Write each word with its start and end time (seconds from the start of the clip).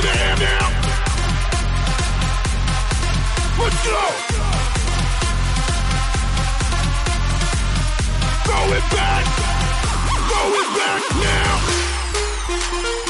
to. 0.00 0.08
Let's 3.58 3.84
go. 3.84 4.04
Throw 8.44 8.66
it 8.76 8.86
back. 8.92 9.24
Throw 10.28 10.48
it 10.60 10.68
back 10.78 11.02
now. 11.16 13.07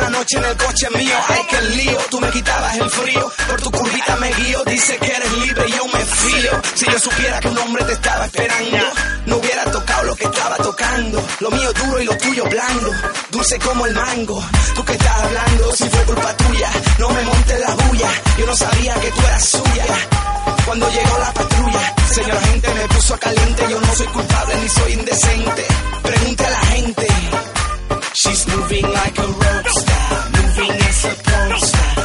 Una 0.00 0.08
noche 0.08 0.38
en 0.38 0.44
el 0.44 0.56
coche 0.56 0.88
mío, 0.96 1.14
ay 1.28 1.42
que 1.50 1.60
lío, 1.76 1.98
tú 2.10 2.20
me 2.20 2.30
quitabas 2.30 2.74
el 2.78 2.88
frío, 2.88 3.30
por 3.46 3.60
tu 3.60 3.70
curvita 3.70 4.16
me 4.16 4.32
guío, 4.32 4.64
dice 4.64 4.96
que 4.96 5.12
eres 5.14 5.32
libre 5.32 5.68
y 5.68 5.72
yo 5.72 5.86
me 5.88 6.02
fío. 6.02 6.62
Si 6.74 6.86
yo 6.86 6.98
supiera 6.98 7.38
que 7.38 7.48
un 7.48 7.58
hombre 7.58 7.84
te 7.84 7.92
estaba 7.92 8.24
esperando, 8.24 8.78
no 9.26 9.36
hubiera 9.36 9.62
tocado 9.70 10.04
lo 10.04 10.16
que 10.16 10.24
estaba 10.24 10.56
tocando. 10.56 11.22
Lo 11.40 11.50
mío 11.50 11.70
duro 11.74 12.00
y 12.00 12.04
lo 12.06 12.16
tuyo 12.16 12.44
blando, 12.44 12.90
dulce 13.30 13.58
como 13.58 13.84
el 13.84 13.94
mango. 13.94 14.42
Tú 14.74 14.82
que 14.86 14.92
estás 14.92 15.22
hablando, 15.22 15.76
si 15.76 15.86
fue 15.90 16.02
culpa 16.04 16.34
tuya, 16.34 16.70
no 16.98 17.10
me 17.10 17.22
montes 17.22 17.60
la 17.60 17.74
bulla, 17.74 18.10
yo 18.38 18.46
no 18.46 18.56
sabía 18.56 18.94
que 18.94 19.10
tú 19.10 19.20
eras 19.20 19.44
suya. 19.44 19.84
Cuando 20.64 20.88
llegó 20.88 21.18
la 21.18 21.32
patrulla, 21.34 21.94
señora 22.10 22.40
gente 22.40 22.72
me 22.72 22.88
puso 22.88 23.14
a 23.14 23.18
caliente, 23.18 23.66
yo 23.68 23.78
no 23.78 23.94
soy 23.94 24.06
culpable 24.06 24.54
ni 24.62 24.68
soy 24.70 24.92
indecente. 24.94 25.66
Pregunta 26.02 26.46
a 26.46 26.50
la 26.50 26.60
gente. 26.68 27.29
She's 28.22 28.46
moving 28.48 28.82
like 28.82 29.18
a 29.18 29.26
rock 29.26 29.66
star, 29.66 30.30
moving 30.30 30.70
as 30.72 31.04
a 31.06 31.14
porn 31.24 31.58
star. 31.58 31.99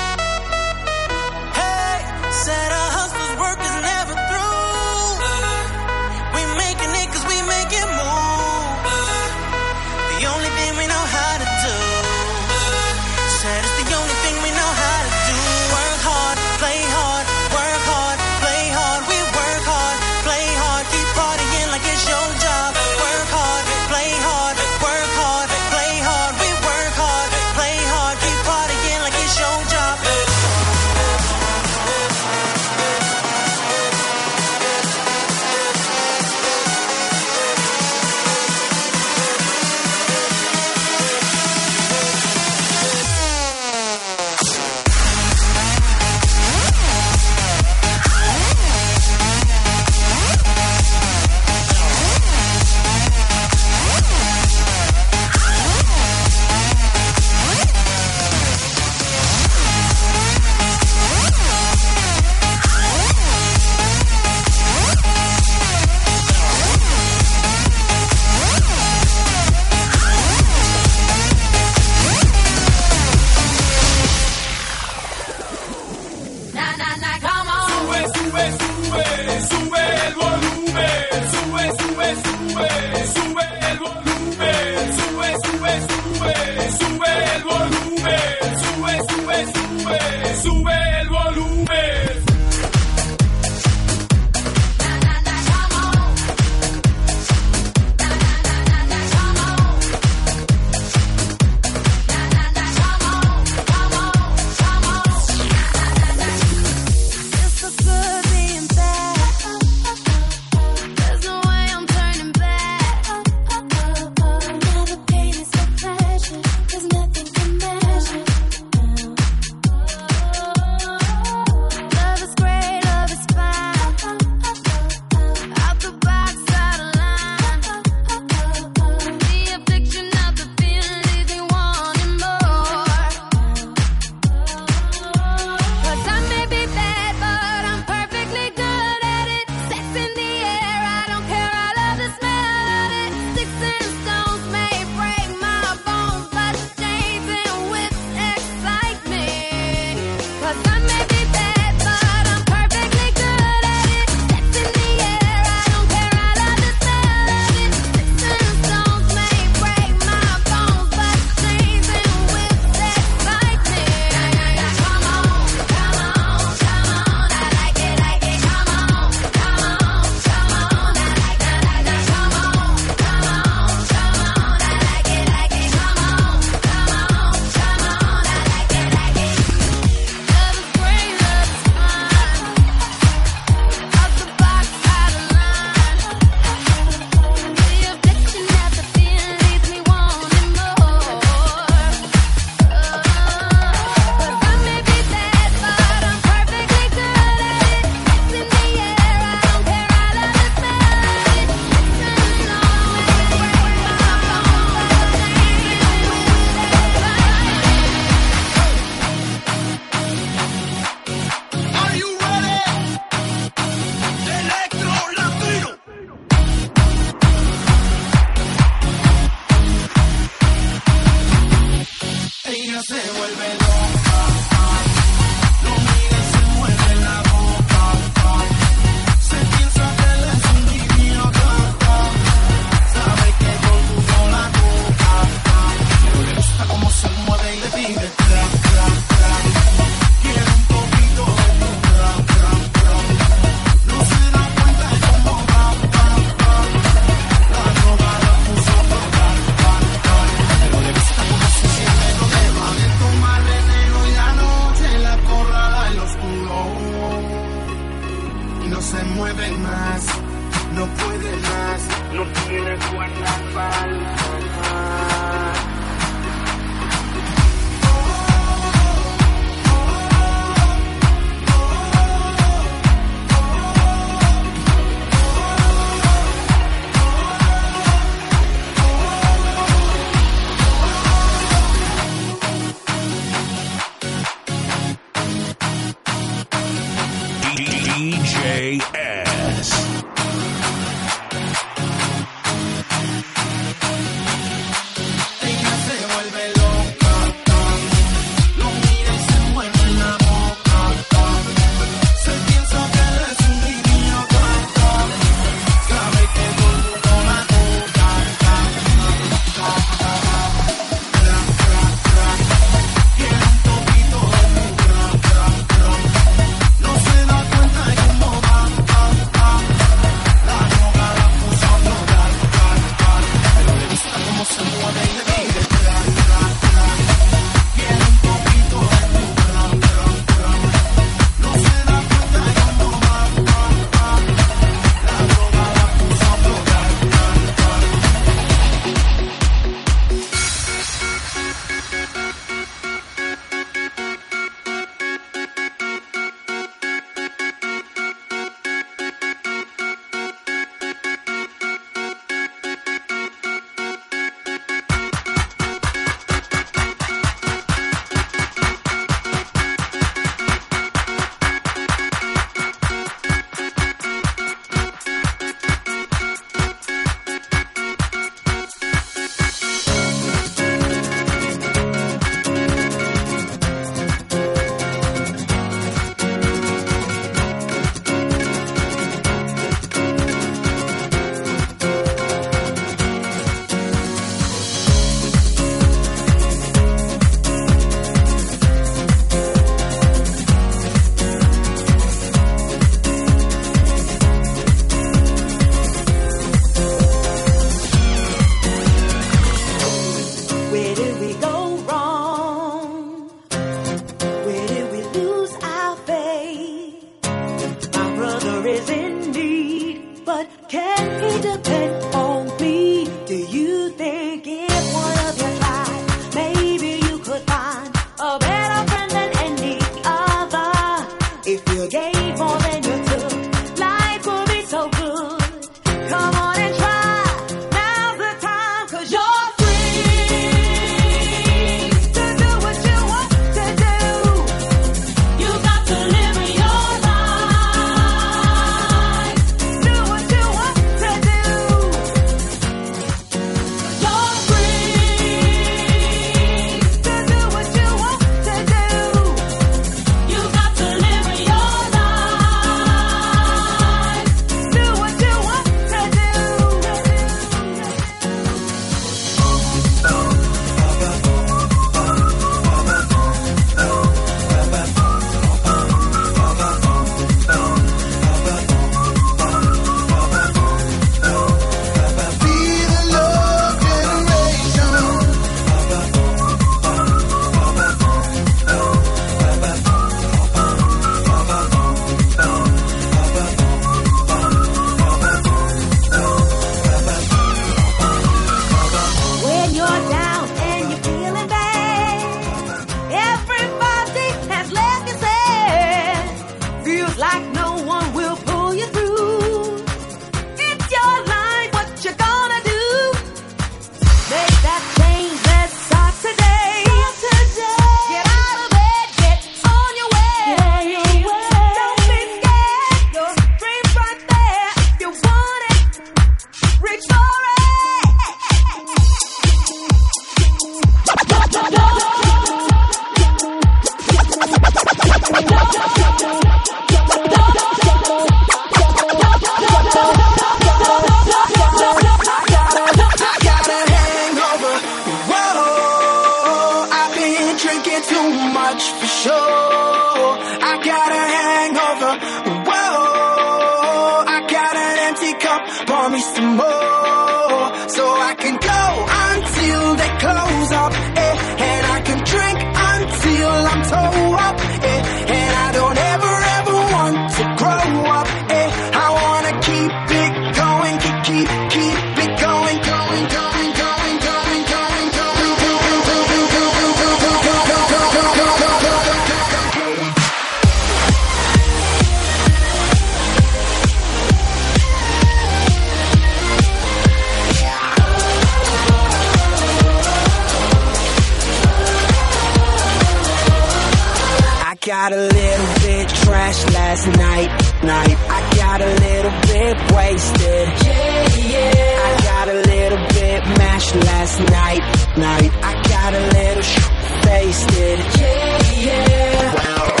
last 586.91 587.07
night, 587.17 587.49
night. 587.83 588.17
I 588.29 588.55
got 588.57 588.81
a 588.81 588.91
little 589.05 589.31
bit 589.47 589.77
wasted. 589.95 590.67
Yeah, 590.83 591.37
yeah. 591.37 592.07
I 592.07 592.21
got 592.21 592.49
a 592.49 592.59
little 592.73 593.07
bit 593.15 593.41
mashed 593.57 593.95
last 593.95 594.39
night, 594.39 594.81
night. 595.15 595.51
I 595.63 595.73
got 595.87 596.13
a 596.13 596.23
little 596.37 596.63
sh- 596.63 596.79
faced. 597.23 597.71
Yeah, 597.79 598.67
yeah. 598.75 599.53
Wow. 599.55 600.00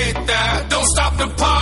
hit 0.00 0.26
that. 0.26 0.66
Don't 0.70 0.86
stop 0.86 1.16
the 1.18 1.28
party. 1.28 1.59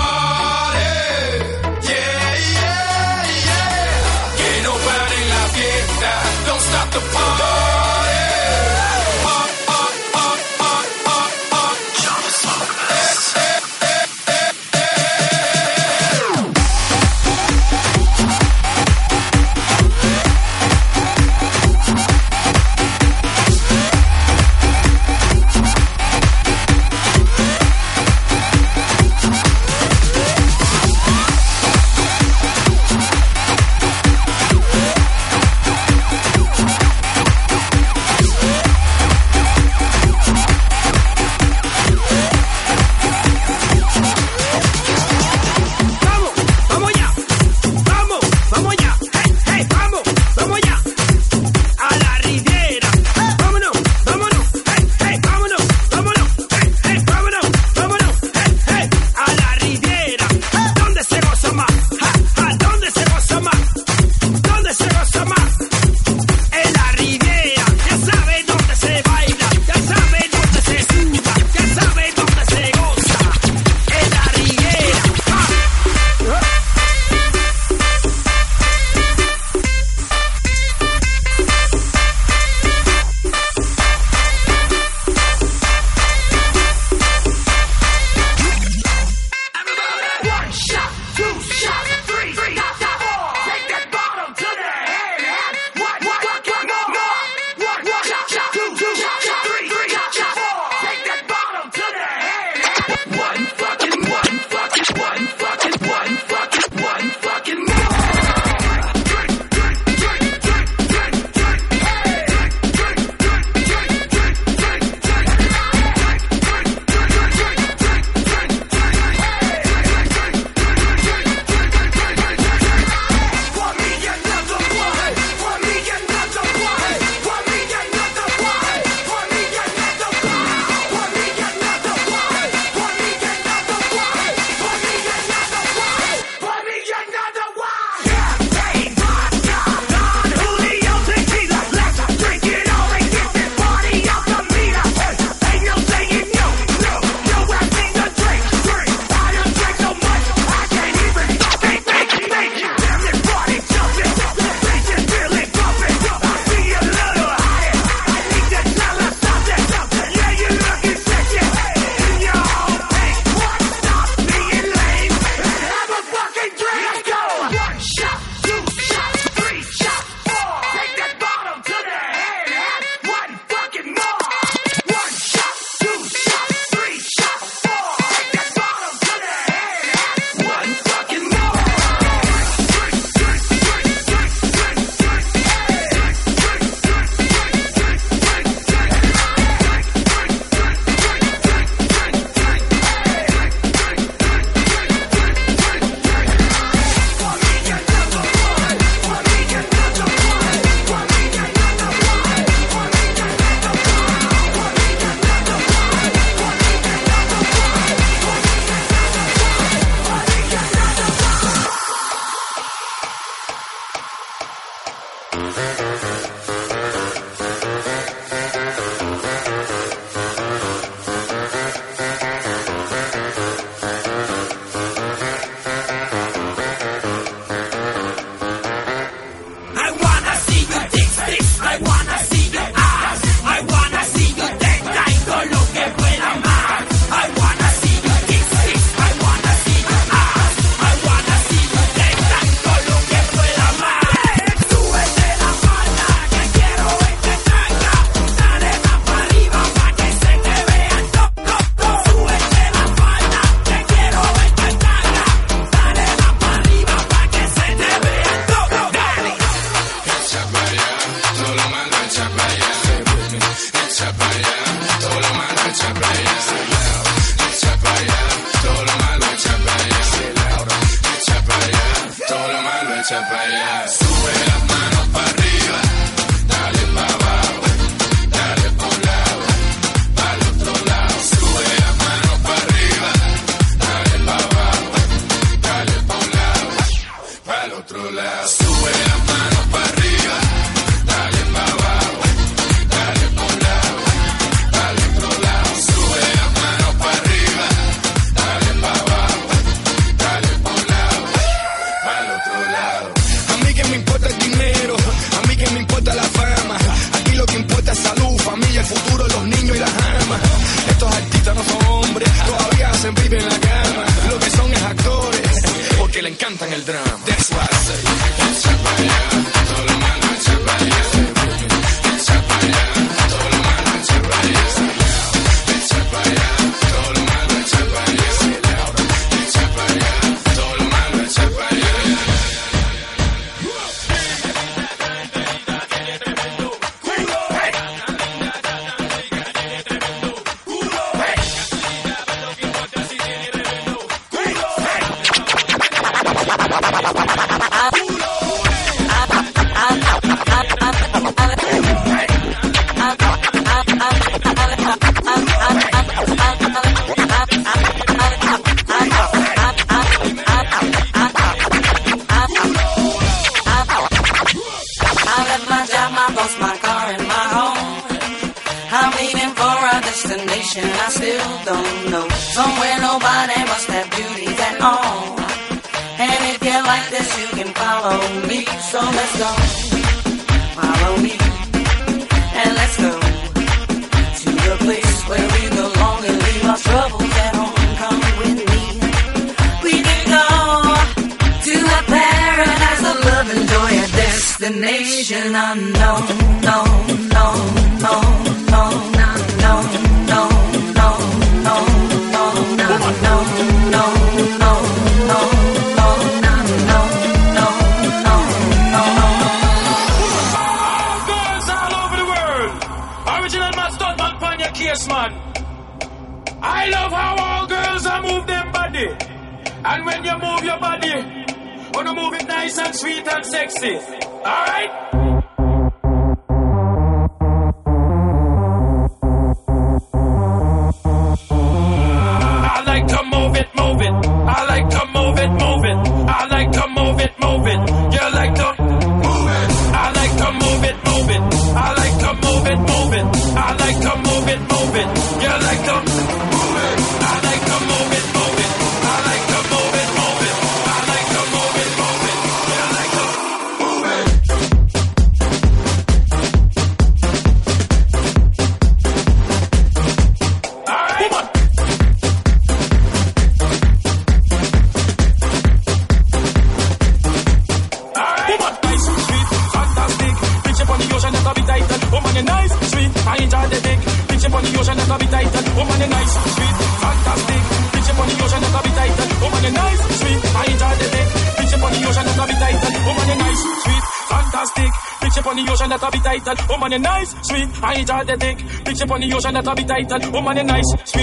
motion 489.38 489.54
that 489.54 489.66
a 489.66 489.74
bit 489.74 489.86
tight 489.86 490.10
and 490.10 490.32
woman 490.32 490.58
oh, 490.58 490.60
you're 490.60 490.64
nice. 490.64 491.17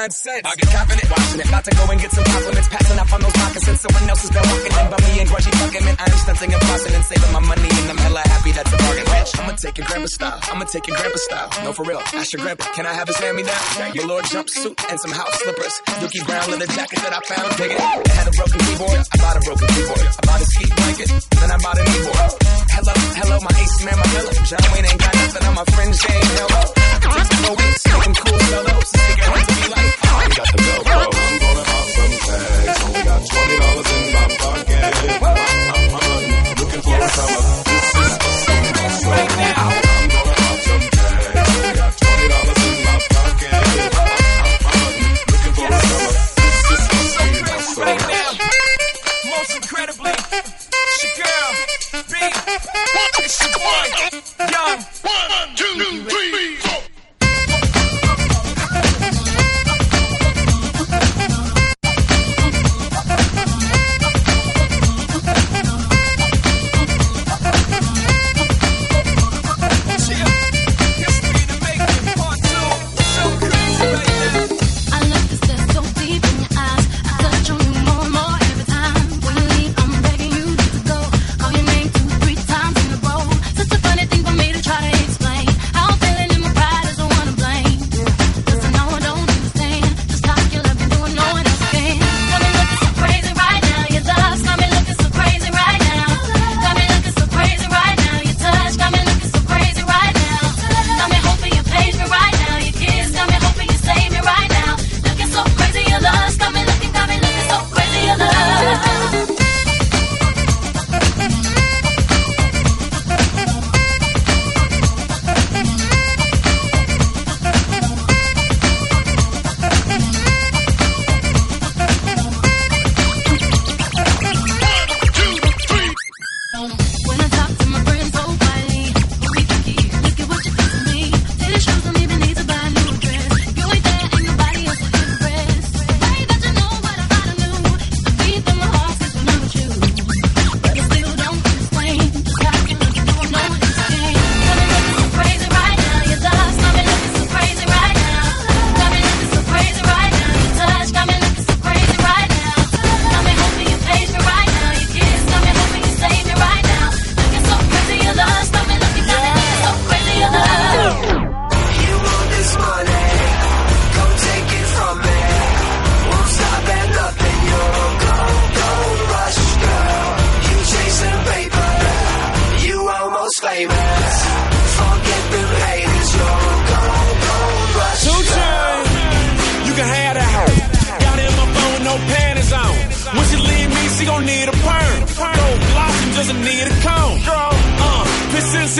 I 0.00 0.08
get 0.08 0.70
confident 0.72 1.10
watching 1.12 1.40
it. 1.44 1.48
About 1.52 1.64
to 1.68 1.72
go 1.76 1.84
and 1.92 2.00
get 2.00 2.10
some 2.10 2.24
compliments. 2.24 2.68
Passing 2.72 2.98
up 2.98 3.12
on 3.12 3.20
those 3.20 3.36
pockets 3.36 3.68
and 3.68 3.76
someone 3.76 4.08
else 4.08 4.22
has 4.24 4.32
been 4.32 4.46
walking 4.48 4.72
in. 4.72 4.86
But 4.88 5.00
me 5.04 5.12
and 5.20 5.28
grudgy 5.28 5.52
fucking 5.60 5.84
man. 5.84 5.96
I'm 6.00 6.16
stunting 6.24 6.52
and 6.56 6.62
bossing 6.64 6.94
and 6.96 7.04
saving 7.04 7.32
my 7.36 7.42
money. 7.44 7.68
And 7.68 7.86
I'm 7.92 8.00
hella 8.00 8.22
happy 8.24 8.52
that's 8.56 8.72
a 8.72 8.78
bargain. 8.80 9.04
I'ma 9.04 9.52
take 9.60 9.76
it 9.76 9.84
grandpa 9.84 10.08
style. 10.08 10.40
I'ma 10.48 10.64
take 10.72 10.88
it 10.88 10.94
grandpa 10.96 11.20
style. 11.20 11.48
No, 11.64 11.76
for 11.76 11.84
real. 11.84 12.00
Ask 12.16 12.32
your 12.32 12.40
grandpa. 12.40 12.64
Can 12.72 12.88
I 12.88 12.94
have 12.96 13.08
his 13.12 13.18
hand 13.20 13.36
me 13.36 13.44
down? 13.44 13.92
Your 13.92 14.06
Lord 14.08 14.24
jumpsuit 14.24 14.72
and 14.88 14.96
some 15.04 15.12
house 15.12 15.36
slippers. 15.44 15.74
Dookie 16.00 16.24
Brown 16.24 16.48
leather 16.48 16.70
jacket 16.72 17.00
that 17.04 17.12
I 17.12 17.20
found. 17.28 17.52
Dig 17.60 17.72
it. 17.76 17.80
I 17.80 18.00
had 18.16 18.24
a 18.24 18.32
broken 18.40 18.56
keyboard. 18.56 19.04
I 19.04 19.16
bought 19.20 19.36
a 19.36 19.42
broken 19.44 19.68
keyboard. 19.68 20.00
I 20.00 20.22
bought 20.24 20.40
a 20.40 20.46
ski 20.48 20.64
blanket. 20.80 21.08
Then 21.36 21.50
I 21.52 21.58
bought 21.60 21.76
a 21.76 21.84
keyboard. 21.84 22.30
Hello, 22.72 22.94
hello, 23.20 23.36
my 23.44 23.52
ace 23.60 23.84
man, 23.84 23.96
my 24.00 24.06
killer. 24.16 24.32
John 24.48 24.64
Wayne 24.72 24.88
ain't 24.88 25.00
got 25.00 25.12
nothing 25.12 25.44
on 25.44 25.54
my 25.60 25.66
friend's 25.76 26.00
game. 26.00 26.24
hell 26.40 26.49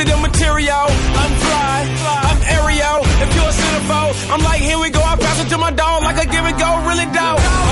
to 0.04 0.12
the 0.12 0.16
material. 0.16 0.86
I'm 1.20 1.32
fly, 1.44 1.78
I'm 2.28 2.40
aerial. 2.56 3.00
If 3.20 3.34
you're 3.34 3.44
a 3.44 3.52
centerfold, 3.52 4.32
I'm 4.32 4.42
like, 4.42 4.60
here 4.60 4.78
we 4.78 4.90
go. 4.90 5.00
I 5.02 5.16
pass 5.16 5.44
it 5.44 5.48
to 5.50 5.58
my 5.58 5.70
dog 5.70 6.02
like 6.02 6.16
a 6.16 6.26
give 6.26 6.44
and 6.44 6.58
go, 6.58 6.70
really 6.88 7.06
dope. 7.06 7.69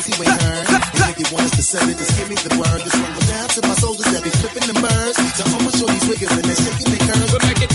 crazy 0.00 0.20
way 0.20 0.26
heard. 0.26 0.66
And 0.68 1.10
if 1.10 1.18
you 1.18 1.26
want 1.34 1.46
us 1.46 1.56
to 1.56 1.62
send 1.62 1.90
it, 1.90 1.98
just 1.98 2.16
give 2.18 2.28
me 2.28 2.36
the 2.36 2.54
word. 2.56 2.80
This 2.84 2.94
one 2.94 3.12
goes 3.14 3.28
down 3.28 3.48
to 3.48 3.60
my 3.66 3.74
soldiers 3.74 4.06
that 4.12 4.22
be 4.22 4.30
flipping 4.30 4.66
the 4.66 4.74
birds. 4.78 5.18
So 5.36 5.44
I'ma 5.44 5.70
show 5.70 5.86
these 5.86 6.04
niggas 6.04 6.36
and 6.36 6.44
they're 6.44 6.56
shaking 6.56 6.90
their 6.92 7.14
curves. 7.14 7.67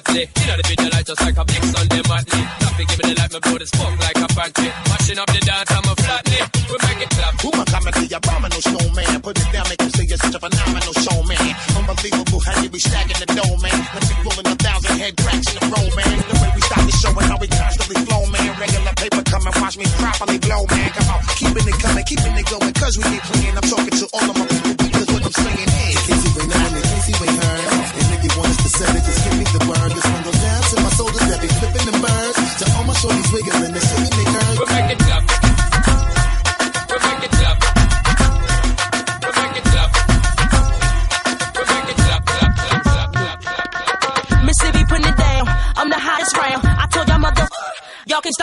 Odyssey. 0.00 0.28
You 0.40 0.46
know 0.48 0.56
the 0.56 0.66
video 0.68 0.88
light 0.90 1.06
just 1.06 1.20
like 1.20 1.36
a 1.36 1.44
big 1.44 1.62
Sunday 1.64 2.02
matinee. 2.08 2.46
Traffic 2.60 2.86
give 2.88 3.00
the 3.00 3.14
light, 3.20 3.32
my 3.32 3.40
blow 3.40 3.58
the 3.58 3.66
smoke 3.66 3.96
like 4.00 4.16
a 4.16 4.28
pantry. 4.32 4.70
Mashing 4.88 5.18
up 5.18 5.28
the 5.28 5.40
dance, 5.44 5.70
I'm 5.70 5.84
a 5.84 5.94
flatly. 5.96 6.40
We 6.70 6.76
make 6.80 7.00
it 7.04 7.10
clap. 7.10 7.34
Who 7.40 7.48
my 7.52 7.64
coming 7.68 7.94
to 7.94 8.04
your 8.06 8.20
abominable 8.20 8.62
snowman? 8.64 9.20
Put 9.20 9.36
it 9.36 9.48
down, 9.52 9.66
make 9.68 9.82
you 9.82 9.90
say 9.90 10.04
you're 10.08 10.20
such 10.20 10.36
a 10.36 10.40
phenomenal 10.40 10.94
showman. 11.04 11.40
Unbelievable 11.76 12.40
how 12.40 12.56
you 12.62 12.70
be 12.70 12.80
stacking 12.80 13.20
the 13.20 13.28
dough, 13.28 13.56
man. 13.60 13.78
Let's 13.92 14.08
be 14.08 14.16
rolling 14.24 14.48
a 14.48 14.56
thousand 14.56 14.94
head 14.96 15.14
cracks 15.20 15.46
in 15.52 15.56
the 15.60 15.64
road, 15.68 15.92
man. 15.92 16.16
The 16.28 16.36
way 16.40 16.50
we 16.54 16.62
start 16.64 16.84
the 16.86 16.94
show 16.96 17.12
and 17.12 17.26
how 17.28 17.38
we 17.38 17.48
constantly 17.48 17.98
flow, 18.06 18.22
man. 18.30 18.48
Regular 18.56 18.94
paper 18.96 19.22
and 19.26 19.56
watch 19.60 19.76
me 19.76 19.86
properly 20.00 20.38
blow, 20.38 20.62
man. 20.70 20.88
Come 20.96 21.08
on, 21.12 21.20
keeping 21.36 21.66
it 21.66 21.76
coming, 21.80 22.06
keeping 22.06 22.34
it 22.36 22.46
going, 22.48 22.74
cause 22.74 22.94
we 22.96 23.04
get 23.04 23.22
clean. 23.28 23.52
I'm 23.56 23.66
talking 23.68 23.96
to 24.00 24.06
all 24.14 24.26
of 24.30 24.36
my 24.38 24.46
people, 24.48 24.74
because 24.80 25.08
what 25.12 25.24
I'm 25.24 25.34
saying. 25.34 25.69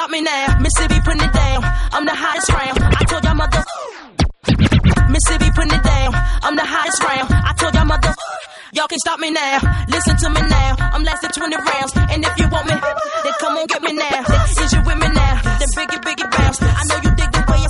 me 0.09 0.21
now. 0.21 0.59
Mississippi 0.59 0.99
putting 1.03 1.21
it 1.21 1.33
down. 1.33 1.63
I'm 1.91 2.05
the 2.05 2.15
hottest 2.15 2.49
round. 2.53 2.77
I 2.79 3.03
told 3.05 3.23
y'all 3.23 3.35
mother. 3.35 3.63
Mississippi 5.09 5.49
putting 5.51 5.73
it 5.73 5.83
down. 5.83 6.11
I'm 6.43 6.55
the 6.55 6.65
hottest 6.65 7.03
round. 7.03 7.27
I 7.31 7.51
told 7.57 7.73
y'all 7.73 7.85
mother. 7.85 8.13
Y'all 8.73 8.87
can't 8.87 9.01
stop 9.01 9.19
me 9.19 9.31
now. 9.31 9.59
Listen 9.89 10.15
to 10.17 10.29
me 10.29 10.41
now. 10.47 10.75
I'm 10.93 11.03
lasting 11.03 11.31
20 11.31 11.55
rounds. 11.55 11.91
And 12.13 12.23
if 12.23 12.33
you 12.39 12.47
want 12.49 12.67
me, 12.67 12.75
then 12.77 13.33
come 13.39 13.57
on 13.57 13.65
get 13.67 13.81
me 13.81 13.93
now. 13.93 14.21
Is 14.61 14.71
you 14.73 14.81
with 14.85 14.99
me 14.99 15.09
now? 15.09 15.33
Then 15.59 15.69
biggie, 15.75 16.01
biggie 16.03 16.29
bounce. 16.31 16.59
I 16.61 16.83
know 16.87 16.97
you 17.03 17.11
dig 17.15 17.31
the 17.31 17.43
way 17.49 17.59
I 17.63 17.69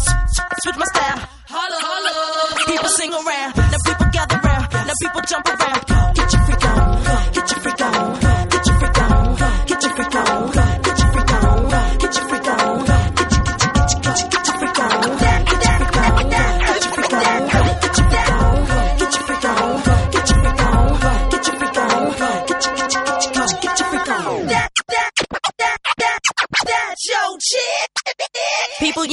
switch 0.61 0.77
my 0.77 0.85
style. 0.85 1.19
Holla, 1.47 1.77
holla. 1.79 2.65
People 2.65 2.89
sing 2.89 3.13
around. 3.13 3.51
Now 3.55 3.81
people 3.85 4.07
gather 4.11 4.39
around. 4.43 4.67
Now 4.73 4.97
people 5.01 5.21
jump 5.21 5.47
around. 5.47 5.86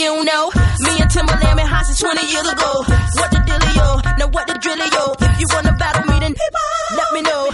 you 0.04 0.24
know. 0.24 0.50
Me 0.84 0.92
and 1.00 1.10
Timbaland 1.10 1.56
been 1.56 1.66
hot 1.66 1.86
since 1.86 2.00
20 2.00 2.20
years 2.28 2.48
ago. 2.52 2.70
What 3.16 3.30
the 3.32 3.40
dealio? 3.48 3.88
Now 4.18 4.28
what 4.28 4.46
the 4.46 4.54
drillio? 4.60 5.04
If 5.32 5.40
you 5.40 5.48
wanna 5.52 5.72
battle 5.80 6.04
me, 6.12 6.16
then 6.20 6.34
let 6.98 7.08
me 7.14 7.20
know. 7.22 7.48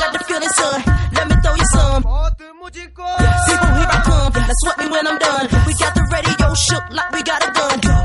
Got 0.00 0.10
the 0.16 0.20
feeling, 0.26 0.54
son. 0.56 0.80
Let 1.12 1.28
me 1.28 1.36
throw 1.44 1.54
you 1.60 1.68
some. 1.76 2.02
People, 2.02 3.70
here 3.76 3.90
I 3.96 4.00
come. 4.08 4.32
Now 4.32 4.56
sweat 4.64 4.78
me 4.80 4.86
when 4.88 5.06
I'm 5.06 5.18
done. 5.18 5.46
We 5.66 5.72
got 5.76 5.92
the 5.94 6.04
radio 6.08 6.48
shook 6.54 6.84
like 6.90 7.10
we 7.12 7.22
got 7.22 7.40
a 7.48 7.50
gun. 7.52 8.03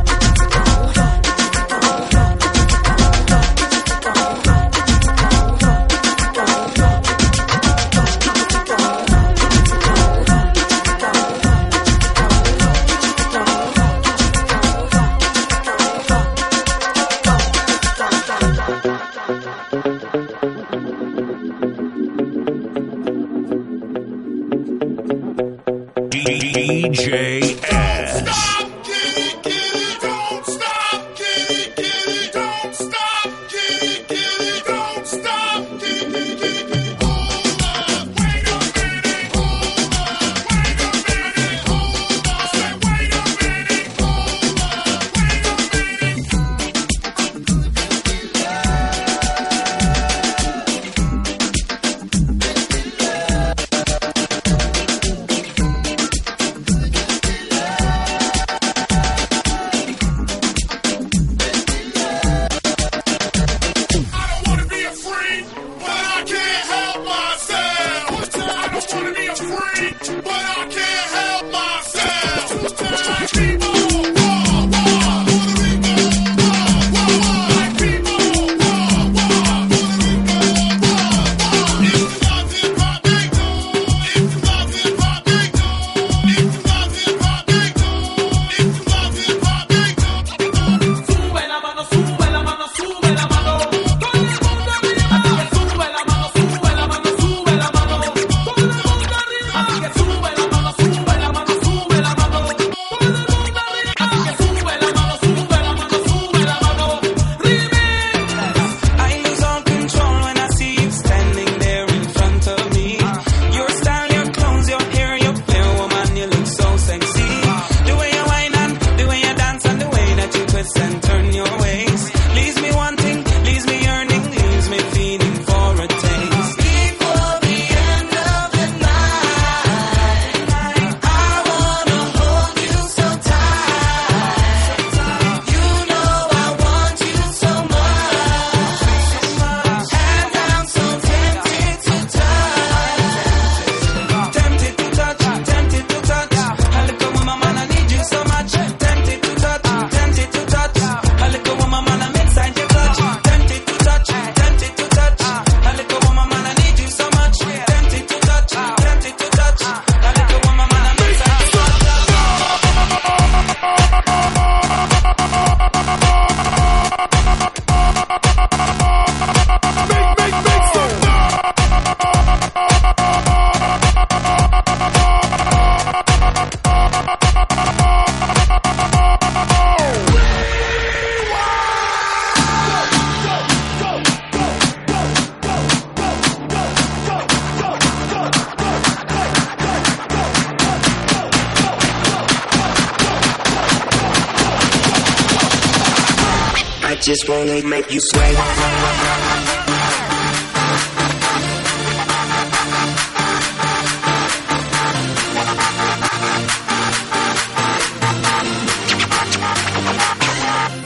they 197.29 197.61
make 197.61 197.93
you 197.93 197.99
sway? 197.99 198.33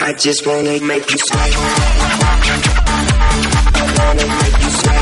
I 0.06 0.14
just 0.20 0.46
wanna 0.46 0.80
make 0.82 1.10
you 1.10 1.18
sway. 1.18 1.52
I 3.76 3.96
wanna 3.98 4.28
make 4.44 4.64
you 4.64 4.70
sway. 4.70 4.93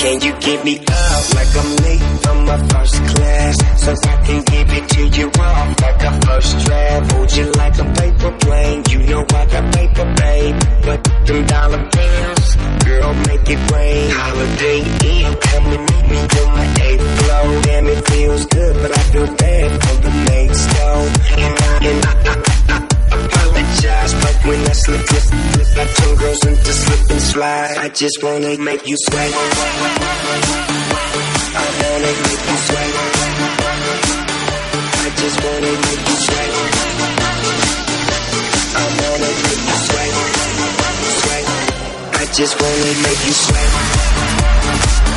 Can 0.00 0.18
you 0.22 0.32
give 0.40 0.64
me 0.64 0.78
up? 0.78 1.09
just 28.00 28.22
wanna 28.22 28.56
make 28.56 28.88
you 28.88 28.96
sweat. 28.96 29.30
I 31.52 31.66
wanna 31.80 32.12
make 32.24 32.44
you 32.48 32.56
sweat. 32.66 32.92
I 35.04 35.08
just 35.20 35.36
wanna 35.44 35.72
make 35.84 36.08
you 36.08 36.16
sweat. 36.24 36.50
I 38.74 38.84
wanna 39.00 39.30
make 39.44 39.64
you. 39.68 39.76
Sweat. 41.20 41.44
I 42.14 42.24
just 42.32 42.54
wanna 42.62 42.92
make 43.04 43.20
you 43.26 43.34
sweat. 43.34 45.09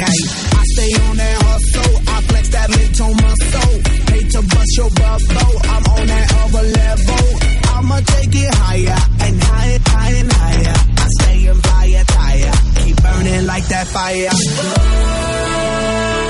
okay. 0.00 0.12
I 0.56 0.64
stay 0.64 0.90
on 1.04 1.16
that 1.16 1.42
hustle, 1.42 1.94
I 2.08 2.20
flex 2.22 2.48
that 2.50 2.70
mid-tone 2.70 3.16
muscle. 3.16 3.72
Hate 4.12 4.30
to 4.32 4.42
bust 4.42 4.72
your 4.76 4.90
bubble, 4.90 5.54
I'm 5.64 5.84
on 5.86 6.06
that 6.06 6.26
other 6.40 6.64
level. 6.80 7.24
I'ma 7.74 8.00
take 8.00 8.34
it 8.34 8.54
higher 8.54 9.00
and 9.20 9.42
higher, 9.42 9.78
higher 9.86 10.16
and 10.16 10.32
higher. 10.32 10.74
I 10.96 11.06
stay 11.20 11.46
in 11.48 11.56
fire, 11.56 12.04
tire, 12.04 12.52
keep 12.84 12.96
burning 13.02 13.46
like 13.46 13.66
that 13.68 13.86
fire. 13.88 14.30
Oh. 14.32 16.29